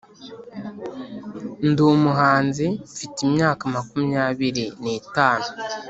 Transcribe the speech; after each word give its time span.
Ndi 1.69 1.81
umuhanzi, 1.95 2.65
mfite 2.91 3.17
imyaka 3.27 3.63
makumyabiriri 3.75 4.65
n’itatu 4.83 5.51